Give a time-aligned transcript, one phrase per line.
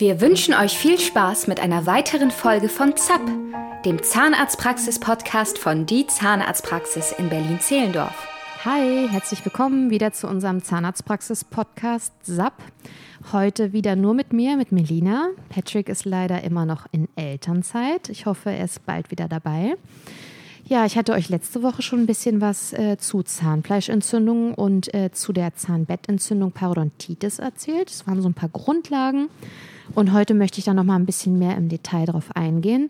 [0.00, 3.20] Wir wünschen euch viel Spaß mit einer weiteren Folge von ZAP,
[3.84, 8.26] dem Zahnarztpraxis-Podcast von Die Zahnarztpraxis in Berlin-Zehlendorf.
[8.64, 12.54] Hi, herzlich willkommen wieder zu unserem Zahnarztpraxis-Podcast ZAP.
[13.32, 15.28] Heute wieder nur mit mir, mit Melina.
[15.50, 18.08] Patrick ist leider immer noch in Elternzeit.
[18.08, 19.76] Ich hoffe, er ist bald wieder dabei.
[20.70, 25.10] Ja, ich hatte euch letzte Woche schon ein bisschen was äh, zu Zahnfleischentzündungen und äh,
[25.10, 27.90] zu der Zahnbettentzündung Parodontitis erzählt.
[27.90, 29.30] Das waren so ein paar Grundlagen.
[29.96, 32.88] Und heute möchte ich da noch mal ein bisschen mehr im Detail darauf eingehen,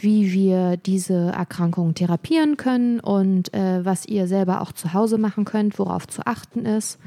[0.00, 5.44] wie wir diese Erkrankungen therapieren können und äh, was ihr selber auch zu Hause machen
[5.44, 6.98] könnt, worauf zu achten ist.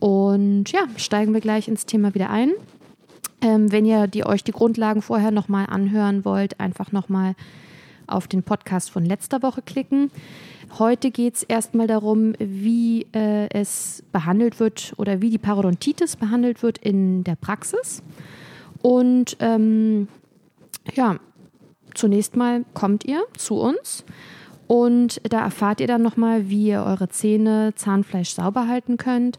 [0.00, 2.50] Und ja, steigen wir gleich ins Thema wieder ein.
[3.40, 7.36] Ähm, wenn ihr die, euch die Grundlagen vorher noch mal anhören wollt, einfach noch mal
[8.08, 10.10] auf den Podcast von letzter Woche klicken.
[10.78, 16.62] Heute geht es erstmal darum, wie äh, es behandelt wird oder wie die Parodontitis behandelt
[16.62, 18.02] wird in der Praxis.
[18.82, 20.08] Und ähm,
[20.94, 21.16] ja,
[21.94, 24.04] zunächst mal kommt ihr zu uns
[24.68, 29.38] und da erfahrt ihr dann nochmal, wie ihr eure Zähne, Zahnfleisch sauber halten könnt.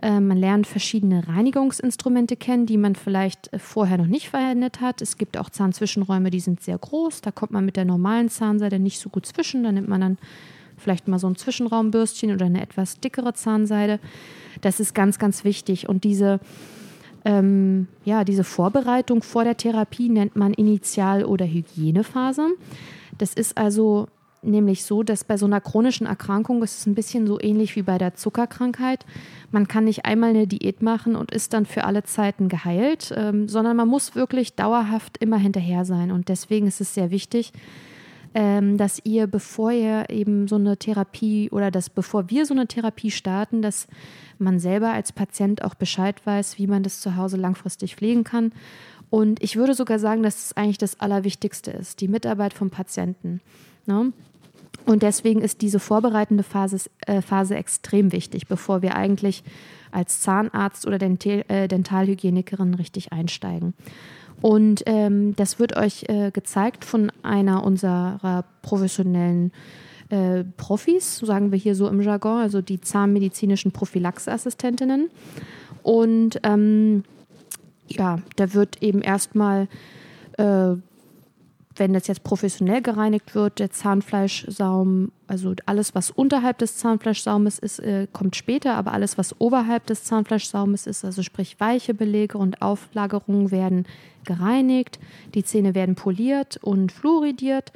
[0.00, 5.02] Äh, man lernt verschiedene Reinigungsinstrumente kennen, die man vielleicht vorher noch nicht verwendet hat.
[5.02, 7.22] Es gibt auch Zahnzwischenräume, die sind sehr groß.
[7.22, 9.64] Da kommt man mit der normalen Zahnseide nicht so gut zwischen.
[9.64, 10.18] Da nimmt man dann
[10.76, 13.98] vielleicht mal so ein Zwischenraumbürstchen oder eine etwas dickere Zahnseide.
[14.60, 15.88] Das ist ganz, ganz wichtig.
[15.88, 16.38] Und diese
[17.24, 22.46] ähm, ja, diese Vorbereitung vor der Therapie nennt man Initial- oder Hygienephase.
[23.18, 24.06] Das ist also
[24.42, 27.82] nämlich so, dass bei so einer chronischen Erkrankung ist es ein bisschen so ähnlich wie
[27.82, 29.04] bei der Zuckerkrankheit.
[29.50, 33.48] Man kann nicht einmal eine Diät machen und ist dann für alle Zeiten geheilt, ähm,
[33.48, 36.10] sondern man muss wirklich dauerhaft immer hinterher sein.
[36.10, 37.52] Und deswegen ist es sehr wichtig,
[38.34, 42.66] ähm, dass ihr, bevor ihr eben so eine Therapie oder dass bevor wir so eine
[42.66, 43.88] Therapie starten, dass
[44.38, 48.52] man selber als Patient auch Bescheid weiß, wie man das zu Hause langfristig pflegen kann.
[49.10, 53.40] Und ich würde sogar sagen, dass es eigentlich das Allerwichtigste ist, die Mitarbeit vom Patienten.
[53.86, 54.12] Ne?
[54.86, 59.42] Und deswegen ist diese vorbereitende Phase, äh, Phase extrem wichtig, bevor wir eigentlich
[59.90, 63.74] als Zahnarzt oder Dental, äh, Dentalhygienikerin richtig einsteigen.
[64.40, 69.52] Und ähm, das wird euch äh, gezeigt von einer unserer professionellen
[70.10, 75.10] äh, Profis, sagen wir hier so im Jargon, also die zahnmedizinischen Prophylaxeassistentinnen.
[75.82, 77.04] Und ähm,
[77.88, 79.68] ja, da wird eben erstmal,
[80.38, 80.74] äh,
[81.78, 87.78] wenn das jetzt professionell gereinigt wird, der Zahnfleischsaum, also alles, was unterhalb des Zahnfleischsaumes ist,
[87.80, 92.62] äh, kommt später, aber alles, was oberhalb des Zahnfleischsaumes ist, also sprich weiche Belege und
[92.62, 93.86] Auflagerungen, werden
[94.24, 94.98] gereinigt.
[95.34, 97.72] Die Zähne werden poliert und fluoridiert.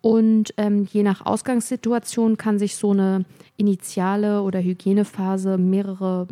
[0.00, 3.24] Und ähm, je nach Ausgangssituation kann sich so eine
[3.56, 6.28] initiale oder Hygienephase mehrere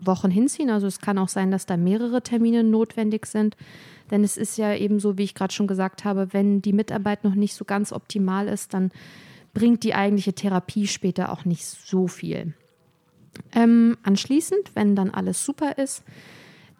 [0.00, 0.70] Wochen hinziehen.
[0.70, 3.56] Also es kann auch sein, dass da mehrere Termine notwendig sind.
[4.10, 7.24] Denn es ist ja eben so, wie ich gerade schon gesagt habe, wenn die Mitarbeit
[7.24, 8.90] noch nicht so ganz optimal ist, dann
[9.54, 12.54] bringt die eigentliche Therapie später auch nicht so viel.
[13.54, 16.04] Ähm, anschließend, wenn dann alles super ist,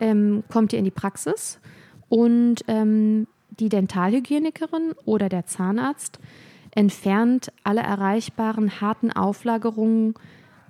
[0.00, 1.60] ähm, kommt ihr in die Praxis
[2.08, 6.18] und ähm, die Dentalhygienikerin oder der Zahnarzt
[6.72, 10.14] entfernt alle erreichbaren harten Auflagerungen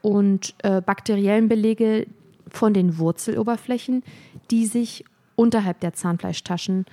[0.02, 2.06] und äh, bakteriellen Belege
[2.50, 4.02] von den Wurzeloberflächen,
[4.50, 5.04] die sich
[5.36, 6.86] unterhalb der Zahnfleischtaschen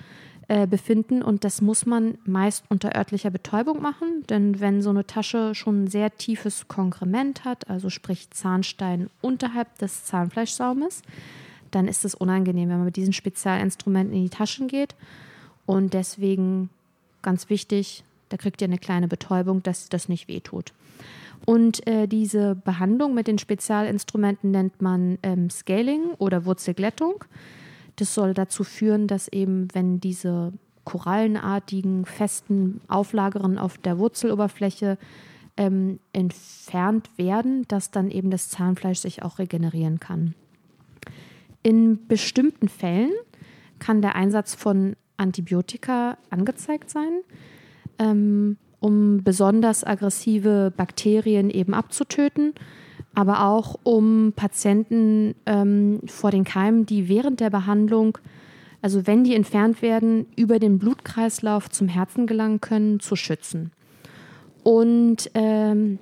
[0.48, 1.22] äh, befinden.
[1.22, 5.84] Und das muss man meist unter örtlicher Betäubung machen, denn wenn so eine Tasche schon
[5.84, 11.02] ein sehr tiefes Konkrement hat, also sprich Zahnstein unterhalb des Zahnfleischsaumes,
[11.70, 14.94] dann ist es unangenehm, wenn man mit diesen Spezialinstrumenten in die Taschen geht.
[15.66, 16.70] Und deswegen
[17.20, 20.72] ganz wichtig, da kriegt ihr eine kleine Betäubung, dass das nicht wehtut.
[21.48, 27.24] Und äh, diese Behandlung mit den Spezialinstrumenten nennt man ähm, Scaling oder Wurzelglättung.
[27.96, 30.52] Das soll dazu führen, dass eben, wenn diese
[30.84, 34.98] korallenartigen, festen Auflagerungen auf der Wurzeloberfläche
[35.56, 40.34] ähm, entfernt werden, dass dann eben das Zahnfleisch sich auch regenerieren kann.
[41.62, 43.12] In bestimmten Fällen
[43.78, 47.22] kann der Einsatz von Antibiotika angezeigt sein,
[47.98, 52.54] ähm, um besonders aggressive Bakterien eben abzutöten,
[53.14, 58.18] aber auch um Patienten ähm, vor den Keimen, die während der Behandlung,
[58.80, 63.72] also wenn die entfernt werden, über den Blutkreislauf zum Herzen gelangen können, zu schützen.
[64.62, 65.98] Und ähm,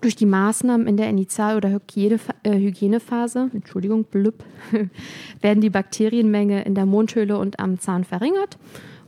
[0.00, 4.44] durch die Maßnahmen in der Initial- oder äh, Hygienephase, Entschuldigung, blüpp,
[5.40, 8.58] werden die Bakterienmenge in der Mundhöhle und am Zahn verringert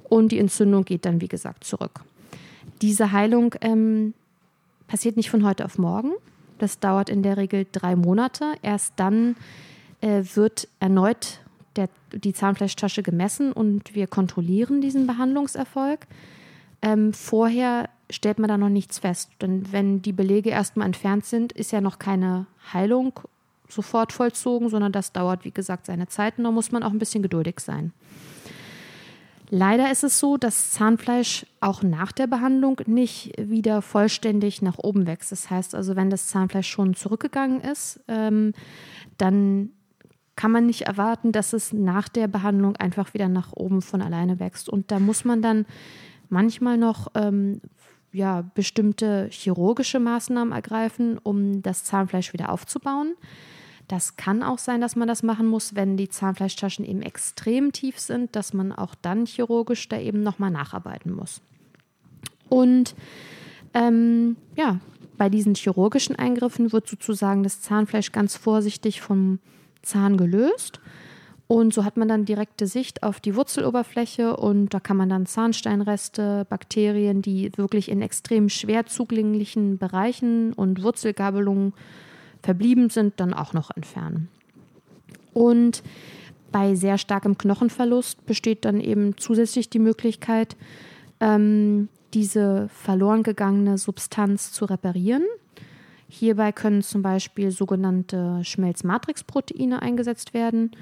[0.08, 2.02] und die Entzündung geht dann, wie gesagt, zurück.
[2.82, 4.14] Diese Heilung ähm,
[4.86, 6.12] passiert nicht von heute auf morgen.
[6.58, 8.54] Das dauert in der Regel drei Monate.
[8.62, 9.36] Erst dann
[10.00, 11.40] äh, wird erneut
[11.76, 16.06] der, die Zahnfleischtasche gemessen und wir kontrollieren diesen Behandlungserfolg.
[16.82, 19.30] Ähm, vorher stellt man da noch nichts fest.
[19.40, 23.20] Denn wenn die Belege erstmal entfernt sind, ist ja noch keine Heilung
[23.68, 26.98] sofort vollzogen, sondern das dauert, wie gesagt, seine Zeit und da muss man auch ein
[26.98, 27.92] bisschen geduldig sein.
[29.52, 35.08] Leider ist es so, dass Zahnfleisch auch nach der Behandlung nicht wieder vollständig nach oben
[35.08, 35.32] wächst.
[35.32, 38.52] Das heißt also, wenn das Zahnfleisch schon zurückgegangen ist, ähm,
[39.18, 39.70] dann
[40.36, 44.38] kann man nicht erwarten, dass es nach der Behandlung einfach wieder nach oben von alleine
[44.38, 44.68] wächst.
[44.68, 45.66] Und da muss man dann
[46.28, 47.60] manchmal noch ähm,
[48.12, 53.14] ja, bestimmte chirurgische Maßnahmen ergreifen, um das Zahnfleisch wieder aufzubauen.
[53.90, 57.98] Das kann auch sein, dass man das machen muss, wenn die Zahnfleischtaschen eben extrem tief
[57.98, 61.40] sind, dass man auch dann chirurgisch da eben nochmal nacharbeiten muss.
[62.48, 62.94] Und
[63.74, 64.78] ähm, ja,
[65.18, 69.40] bei diesen chirurgischen Eingriffen wird sozusagen das Zahnfleisch ganz vorsichtig vom
[69.82, 70.78] Zahn gelöst.
[71.48, 75.26] Und so hat man dann direkte Sicht auf die Wurzeloberfläche und da kann man dann
[75.26, 81.72] Zahnsteinreste, Bakterien, die wirklich in extrem schwer zugänglichen Bereichen und Wurzelgabelungen
[82.42, 84.28] verblieben sind, dann auch noch entfernen.
[85.32, 85.82] Und
[86.52, 90.56] bei sehr starkem Knochenverlust besteht dann eben zusätzlich die Möglichkeit,
[91.20, 95.24] ähm, diese verloren gegangene Substanz zu reparieren.
[96.08, 100.72] Hierbei können zum Beispiel sogenannte Schmelzmatrixproteine eingesetzt werden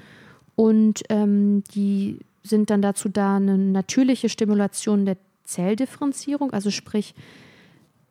[0.55, 7.13] und ähm, die sind dann dazu da, eine natürliche Stimulation der Zelldifferenzierung, also sprich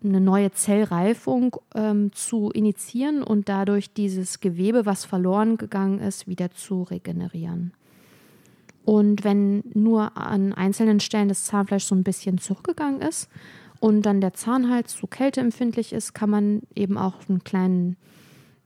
[0.03, 6.51] eine neue Zellreifung ähm, zu initiieren und dadurch dieses Gewebe, was verloren gegangen ist, wieder
[6.53, 7.73] zu regenerieren.
[8.85, 13.29] Und wenn nur an einzelnen Stellen das Zahnfleisch so ein bisschen zurückgegangen ist
[13.81, 17.97] und dann der Zahnhals zu Kälte empfindlich ist, kann man eben auch einen kleinen,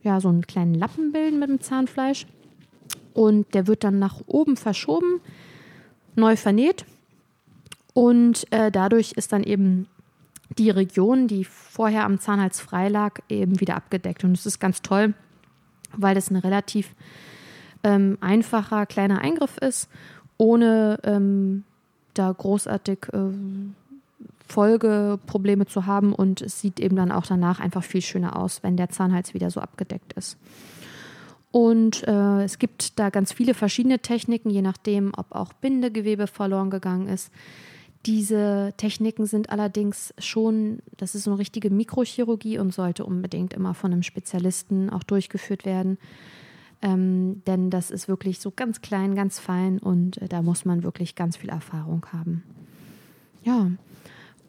[0.01, 2.25] ja, so einen kleinen Lappen bilden mit dem Zahnfleisch.
[3.13, 5.19] Und der wird dann nach oben verschoben,
[6.15, 6.85] neu vernäht.
[7.93, 9.87] Und äh, dadurch ist dann eben
[10.57, 14.23] die Region, die vorher am Zahnhals frei lag, eben wieder abgedeckt.
[14.23, 15.13] Und es ist ganz toll,
[15.95, 16.93] weil das ein relativ
[17.83, 19.89] ähm, einfacher, kleiner Eingriff ist,
[20.37, 21.63] ohne ähm,
[22.13, 23.17] da großartig äh,
[24.47, 26.13] Folgeprobleme zu haben.
[26.13, 29.49] Und es sieht eben dann auch danach einfach viel schöner aus, wenn der Zahnhals wieder
[29.49, 30.37] so abgedeckt ist.
[31.51, 36.71] Und äh, es gibt da ganz viele verschiedene Techniken, je nachdem, ob auch Bindegewebe verloren
[36.71, 37.31] gegangen ist.
[38.05, 43.73] Diese Techniken sind allerdings schon, das ist so eine richtige Mikrochirurgie und sollte unbedingt immer
[43.73, 45.97] von einem Spezialisten auch durchgeführt werden.
[46.81, 50.83] Ähm, denn das ist wirklich so ganz klein, ganz fein und äh, da muss man
[50.83, 52.43] wirklich ganz viel Erfahrung haben.
[53.43, 53.71] Ja,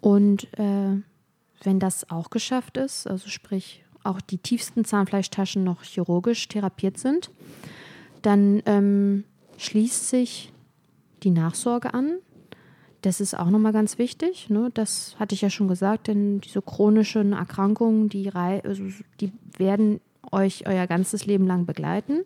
[0.01, 1.01] und äh,
[1.63, 7.31] wenn das auch geschafft ist, also sprich auch die tiefsten Zahnfleischtaschen noch chirurgisch therapiert sind,
[8.23, 9.25] dann ähm,
[9.57, 10.53] schließt sich
[11.23, 12.19] die Nachsorge an.
[13.05, 14.49] Das ist auch nochmal ganz wichtig.
[14.49, 14.71] Ne?
[14.73, 18.83] Das hatte ich ja schon gesagt, denn diese chronischen Erkrankungen, die, also
[19.21, 20.01] die werden
[20.33, 22.23] euch euer ganzes Leben lang begleiten.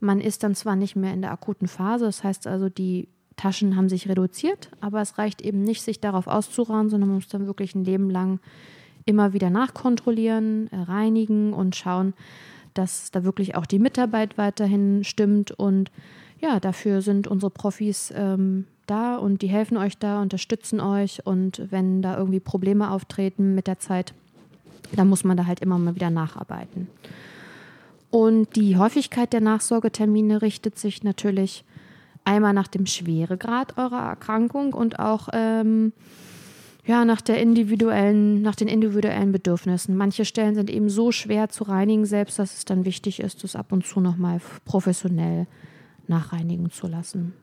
[0.00, 3.76] Man ist dann zwar nicht mehr in der akuten Phase, das heißt also, die Taschen
[3.76, 7.46] haben sich reduziert, aber es reicht eben nicht, sich darauf auszuruhen, sondern man muss dann
[7.46, 8.40] wirklich ein Leben lang
[9.04, 12.14] immer wieder nachkontrollieren, reinigen und schauen,
[12.72, 15.50] dass da wirklich auch die Mitarbeit weiterhin stimmt.
[15.50, 15.90] Und
[16.40, 21.62] ja, dafür sind unsere Profis ähm, da und die helfen euch da, unterstützen euch und
[21.70, 24.14] wenn da irgendwie Probleme auftreten mit der Zeit,
[24.94, 26.88] dann muss man da halt immer mal wieder nacharbeiten.
[28.10, 31.64] Und die Häufigkeit der Nachsorgetermine richtet sich natürlich
[32.24, 35.92] einmal nach dem Schweregrad eurer Erkrankung und auch ähm,
[36.86, 39.94] ja, nach, der individuellen, nach den individuellen Bedürfnissen.
[39.94, 43.56] Manche Stellen sind eben so schwer zu reinigen, selbst dass es dann wichtig ist, das
[43.56, 45.46] ab und zu nochmal professionell
[46.06, 47.34] nachreinigen zu lassen.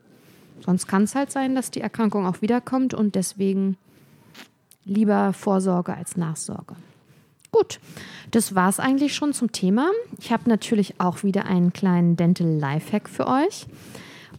[0.64, 3.76] Sonst kann es halt sein, dass die Erkrankung auch wiederkommt und deswegen
[4.84, 6.76] lieber Vorsorge als Nachsorge.
[7.52, 7.80] Gut,
[8.32, 9.90] das war es eigentlich schon zum Thema.
[10.18, 13.66] Ich habe natürlich auch wieder einen kleinen Dental Lifehack für euch.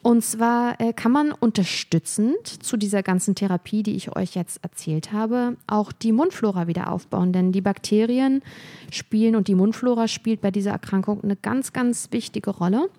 [0.03, 5.11] Und zwar äh, kann man unterstützend zu dieser ganzen Therapie, die ich euch jetzt erzählt
[5.11, 7.33] habe, auch die Mundflora wieder aufbauen.
[7.33, 8.43] Denn die Bakterien
[8.91, 12.89] spielen und die Mundflora spielt bei dieser Erkrankung eine ganz, ganz wichtige Rolle.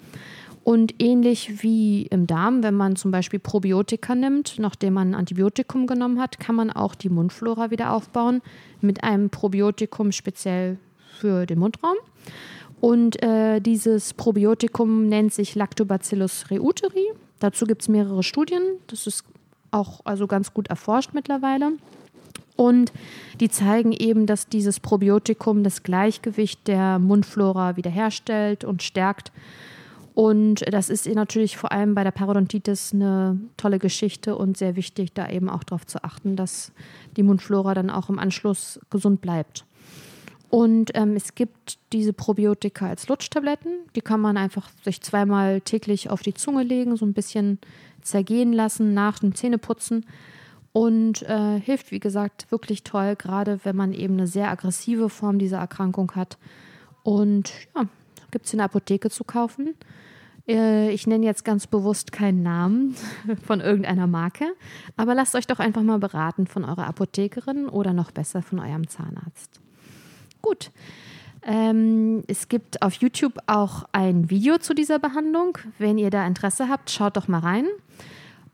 [0.69, 5.87] Und ähnlich wie im Darm, wenn man zum Beispiel Probiotika nimmt, nachdem man ein Antibiotikum
[5.87, 8.43] genommen hat, kann man auch die Mundflora wieder aufbauen
[8.83, 10.77] mit einem Probiotikum speziell
[11.19, 11.97] für den Mundraum.
[12.83, 17.07] Und äh, dieses Probiotikum nennt sich Lactobacillus reuteri.
[17.39, 18.61] Dazu gibt es mehrere Studien.
[18.89, 19.25] Das ist
[19.71, 21.73] auch also ganz gut erforscht mittlerweile.
[22.57, 22.93] Und
[23.41, 29.33] die zeigen eben, dass dieses Probiotikum das Gleichgewicht der Mundflora wiederherstellt und stärkt
[30.19, 35.13] Und das ist natürlich vor allem bei der Parodontitis eine tolle Geschichte und sehr wichtig,
[35.13, 36.73] da eben auch darauf zu achten, dass
[37.17, 39.65] die Mundflora dann auch im Anschluss gesund bleibt.
[40.51, 43.71] Und ähm, es gibt diese Probiotika als Lutschtabletten.
[43.95, 47.61] Die kann man einfach sich zweimal täglich auf die Zunge legen, so ein bisschen
[48.03, 50.05] zergehen lassen nach dem Zähneputzen.
[50.73, 55.39] Und äh, hilft, wie gesagt, wirklich toll, gerade wenn man eben eine sehr aggressive Form
[55.39, 56.39] dieser Erkrankung hat.
[57.05, 57.87] Und ja,
[58.31, 59.75] gibt es in der Apotheke zu kaufen.
[60.49, 62.97] Äh, ich nenne jetzt ganz bewusst keinen Namen
[63.47, 64.47] von irgendeiner Marke,
[64.97, 68.89] aber lasst euch doch einfach mal beraten von eurer Apothekerin oder noch besser von eurem
[68.89, 69.61] Zahnarzt.
[70.43, 70.71] Gut.
[71.43, 75.59] Ähm, es gibt auf YouTube auch ein Video zu dieser Behandlung.
[75.79, 77.67] Wenn ihr da Interesse habt, schaut doch mal rein.